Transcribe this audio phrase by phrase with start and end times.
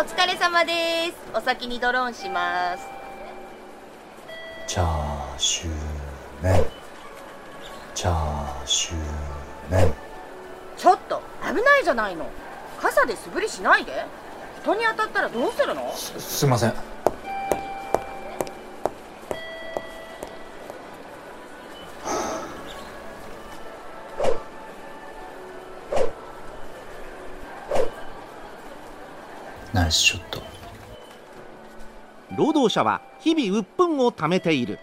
[0.00, 0.72] お疲れ様で
[1.08, 1.12] す。
[1.36, 2.84] お先にドローンします。
[4.66, 4.86] チャー
[5.36, 5.74] シュー
[6.42, 6.64] 麺。
[7.94, 8.96] チャーシュー
[9.70, 9.92] 麺。
[10.78, 12.24] ちょっと危ないじゃないの。
[12.80, 14.06] 傘で素振りしないで。
[14.62, 15.92] 人に当たったらどうするの？
[15.94, 16.72] すすいません
[29.90, 30.40] ナイスショット。
[32.36, 34.78] 労働者は日々鬱憤をためている。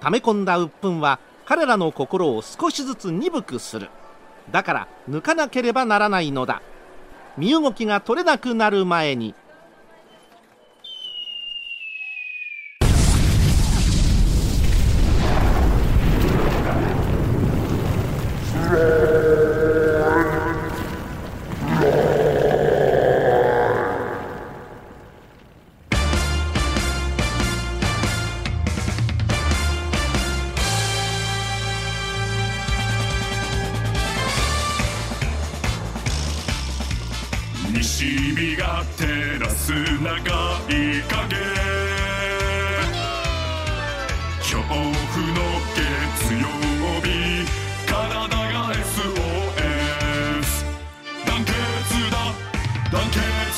[0.00, 3.90] 溜め込んだ鬱憤は彼らの心を少しずつ鈍くする。
[4.52, 6.62] だから抜かなければならないのだ。
[7.36, 9.34] 身動きが取れなくなる前に
[37.84, 40.16] 西日が照らす長
[40.70, 41.36] い影。
[44.38, 44.90] 恐怖の
[45.74, 46.48] 月曜
[47.02, 47.06] 日。
[47.86, 47.92] 体
[48.52, 50.64] が SOS
[51.26, 51.52] 団結
[52.10, 52.16] だ。
[52.90, 53.53] 団結。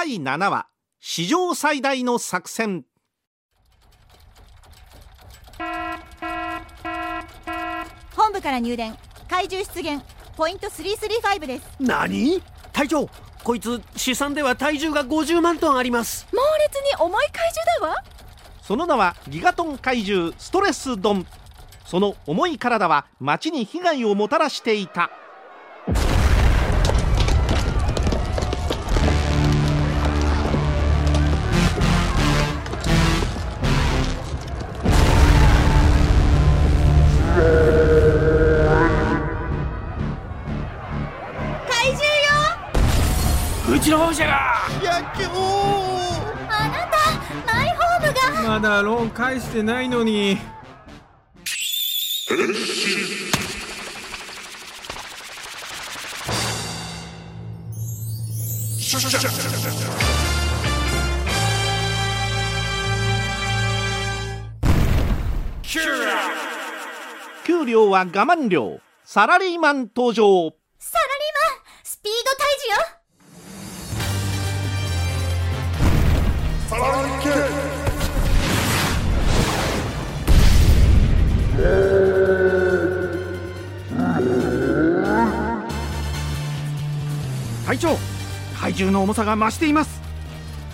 [0.00, 0.68] 第7話
[1.00, 2.84] 史上最大の作戦。
[8.14, 8.96] 本部から入電
[9.28, 10.00] 怪獣出現
[10.36, 11.66] ポイント335です。
[11.80, 12.40] 何？
[12.72, 13.10] 隊長
[13.42, 16.28] こいつ試算では体重が50万トンあります。
[16.32, 18.04] 猛烈に重い怪獣だわ。
[18.62, 21.26] その名はギガトン怪獣ストレスドン。
[21.84, 25.10] その重い体は町に被害をもたらしていた
[43.88, 44.66] ちの本社が。
[44.66, 44.68] あ
[46.68, 46.98] なた
[47.50, 48.12] マイホーム
[48.44, 48.48] が。
[48.50, 50.36] まだローン返してないのに。
[67.46, 68.80] 給料は我慢料。
[69.04, 70.52] サラリーマン登場
[88.78, 90.00] 怪獣の重さが増しています。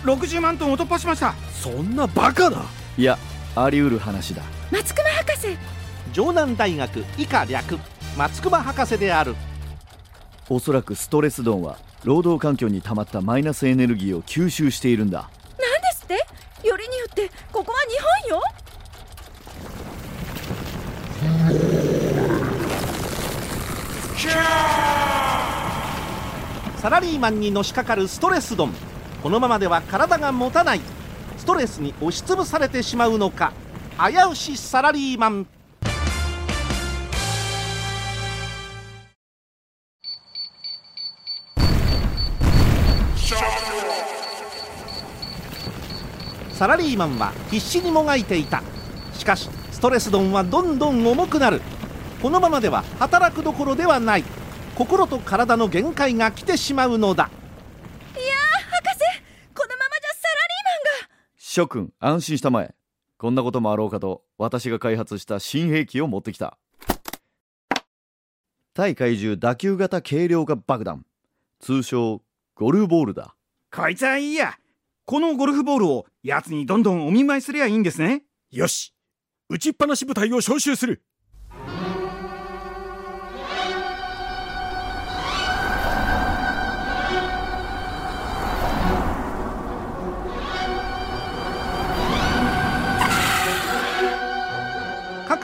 [0.03, 1.33] 60万トンを突破しました。
[1.51, 2.61] そんなバカな？
[2.99, 3.17] いや
[3.55, 4.43] あり得る話だ。
[4.71, 5.57] 松隈博士。
[6.13, 7.79] 城南大学以下略。
[8.15, 9.35] 松隈博士である。
[10.49, 15.21] おそらくストレスドンは労働環境に溜まったマイナスエネルギーを吸収しているんだ。
[15.21, 15.31] なんで
[15.95, 16.13] すって？
[16.67, 17.97] よりによってここは日
[18.29, 18.43] 本よ
[26.85, 28.71] サラリーマンにのしかかるストレス丼。
[29.23, 30.81] このままでは体が持たない。
[31.35, 33.53] ストレスに押しつぶされてしまうのか。
[33.97, 35.47] 危うしサラリーマン。
[46.51, 48.61] サラリーマンは必死にもがいていた。
[49.13, 51.63] しかしストレス丼はどんどん重くなる。
[52.21, 54.23] このままでは働くどころではない。
[54.75, 57.23] 心と体の限界が来てしまうのだ。
[57.25, 58.19] いやー
[58.69, 58.99] 博士
[59.53, 61.09] このままじゃサラリーマンが。
[61.37, 62.75] 諸君安心したまえ。
[63.17, 66.57] こんなこともあろうかと私が開発した新兵器を持ってきた。
[68.73, 71.05] 対怪獣打球型軽量化爆弾。
[71.61, 72.21] 通称
[72.55, 73.33] ゴルボールだ。
[73.73, 74.55] こいつはいいや。
[75.05, 78.23] このゴルフボールを奴にどんどんお見舞いすりゃいいんですね。
[78.51, 78.93] よし。
[79.47, 81.01] 打ちっぱなし部隊を招集する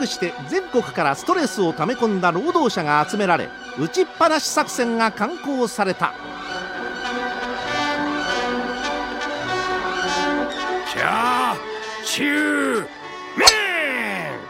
[0.02, 6.14] かくして全国からストレスを溜め込んだ労働者が集められ打ちっぱなし作戦が敢行された。
[10.92, 11.58] チャー
[12.04, 12.88] シュー
[13.38, 14.42] メン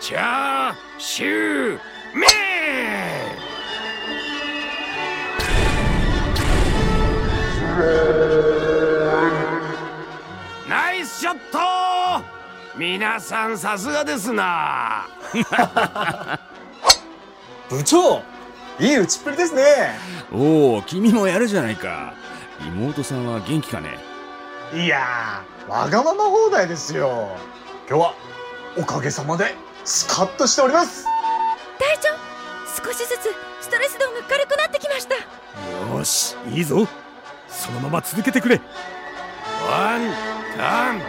[0.00, 1.80] チャーシュー
[2.14, 2.26] メ
[10.66, 10.68] ン。
[10.68, 11.89] ナイスショット
[12.76, 15.06] 皆さんさすがですな。
[17.68, 18.22] 部長
[18.78, 19.98] いい打ちっぷりですね。
[20.32, 22.14] おお君もやるじゃないか。
[22.60, 23.98] 妹さんは元気かね？
[24.72, 27.36] いやーわがまま放題ですよ。
[27.88, 28.14] 今日は
[28.78, 31.04] おかげさまでスカッとしております。
[31.78, 32.10] 隊長
[32.84, 35.16] 少しずつストレス度が軽くなってきました。
[35.96, 36.86] よしいいぞ。
[37.48, 38.60] そのまま続けてくれ。
[39.68, 40.12] ワン
[40.56, 41.02] タンメ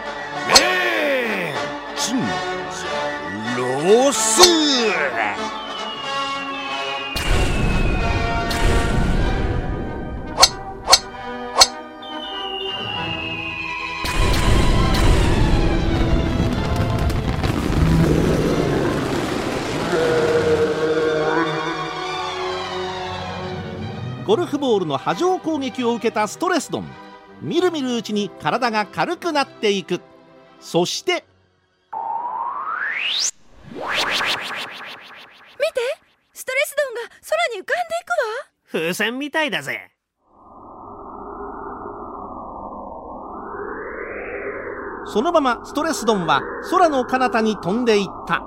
[3.92, 3.98] ゴ
[24.36, 26.88] ルフボールの波状攻撃を受けたストレスドン
[27.42, 30.00] みるみるうちに体が軽くなっていく。
[30.60, 31.24] そして
[37.56, 37.66] に浮かんでい
[38.04, 38.52] くわ。
[38.72, 39.90] 風船みたいだぜ。
[45.06, 48.42] そのままストレスドンは空の彼方に飛んでいった。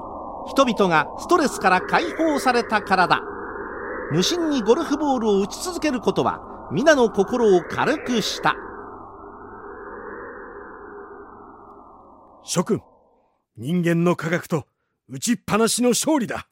[0.47, 3.21] 人々がストレスから解放されたからだ。
[4.11, 6.39] 無心にゴルフボールを打ち続けることは
[6.71, 8.55] 皆の心を軽くした。
[12.43, 12.81] 諸君
[13.57, 14.65] 人間の科学と
[15.09, 16.47] 打ちっぱなしの勝利だ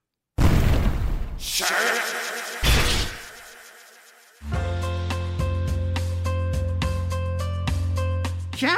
[8.56, 8.70] キャ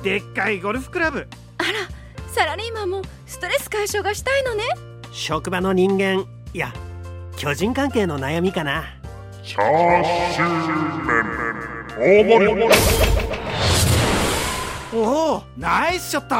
[0.00, 1.26] ーでっかいゴルフクラブ。
[1.58, 1.68] あら
[2.28, 4.64] サラリーマンもストレス解消がしたいのね。
[5.10, 6.72] 職場の人間いや
[7.36, 8.84] 巨人関係の悩みかな。
[9.42, 11.12] チャーシューメ
[12.24, 12.62] ン大盛り
[14.94, 16.36] おおナイスショット。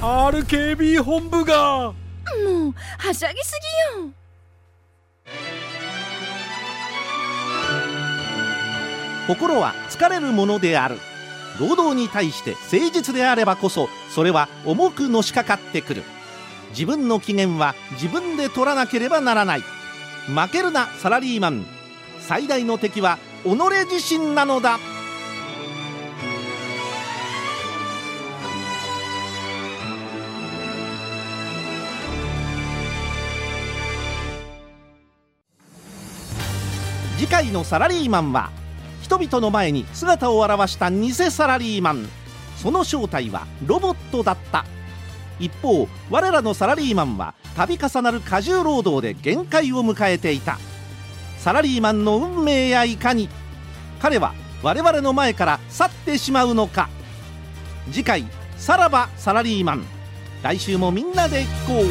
[0.00, 1.92] RKB 本部が。
[1.92, 1.94] も
[2.70, 3.60] うはしゃぎす
[3.94, 4.10] ぎよ
[9.26, 10.98] 心は疲れるものである。
[11.60, 16.02] 労働に対して誠実であればこそそれは重くのしかかってくる。
[16.70, 19.60] 自分の機嫌は自分で取らなければならない。
[20.26, 21.66] 負けるなサラリーマン。
[22.20, 23.48] 最大の敵は己
[23.90, 24.78] 自身なのだ。
[37.18, 38.50] 次回のサラリーマンは
[39.12, 42.08] 人々の前に姿を現した偽サラリーマン。
[42.56, 44.64] その正体はロボットだった。
[45.38, 50.58] 一方我らのサラリーマンは度重なる過重労働で限界を迎えていた。
[51.36, 53.28] サラリーマンの運命やいかに
[54.00, 56.88] 彼は我々の前から去ってしまうのか。
[57.90, 58.24] 次回
[58.56, 59.84] 「さらばサラリーマン」
[60.42, 61.84] 来週もみんなで聞こう。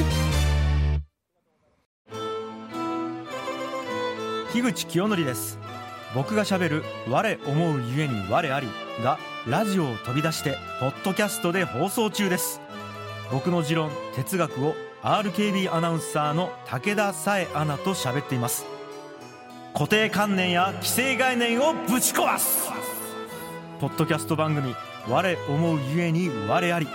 [4.51, 5.60] 樋口清則です。
[6.13, 8.67] 僕がしゃべる「我思うゆえに我あり」
[9.03, 12.61] がラジオを飛び出してポッドキャストで放送中です。
[13.31, 18.65] 僕の持論哲学を RKB アナウンサーの武田紗恵アナと喋っています。
[19.73, 22.69] 固定観念や既成概念をぶち壊す。
[23.79, 24.75] ポッドキャスト番組
[25.07, 26.87] 「我思うゆえに我あり」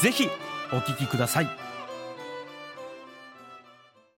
[0.00, 0.28] ぜひ
[0.72, 1.61] お聞きください。